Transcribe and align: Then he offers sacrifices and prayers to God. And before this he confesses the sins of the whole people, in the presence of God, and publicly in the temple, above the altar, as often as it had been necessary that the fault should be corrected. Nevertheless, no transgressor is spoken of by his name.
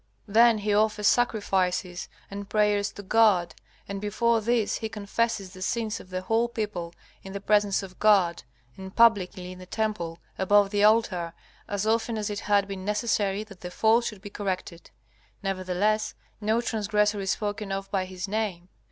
Then 0.27 0.57
he 0.57 0.73
offers 0.73 1.05
sacrifices 1.05 2.09
and 2.31 2.49
prayers 2.49 2.91
to 2.93 3.03
God. 3.03 3.53
And 3.87 4.01
before 4.01 4.41
this 4.41 4.77
he 4.77 4.89
confesses 4.89 5.53
the 5.53 5.61
sins 5.61 5.99
of 5.99 6.09
the 6.09 6.21
whole 6.23 6.47
people, 6.49 6.95
in 7.21 7.33
the 7.33 7.39
presence 7.39 7.83
of 7.83 7.99
God, 7.99 8.41
and 8.77 8.95
publicly 8.95 9.51
in 9.51 9.59
the 9.59 9.67
temple, 9.67 10.17
above 10.39 10.71
the 10.71 10.83
altar, 10.83 11.33
as 11.67 11.85
often 11.85 12.17
as 12.17 12.31
it 12.31 12.39
had 12.39 12.67
been 12.67 12.83
necessary 12.83 13.43
that 13.43 13.61
the 13.61 13.69
fault 13.69 14.05
should 14.05 14.23
be 14.23 14.31
corrected. 14.31 14.89
Nevertheless, 15.43 16.15
no 16.41 16.61
transgressor 16.61 17.19
is 17.19 17.29
spoken 17.29 17.71
of 17.71 17.91
by 17.91 18.05
his 18.05 18.27
name. 18.27 18.69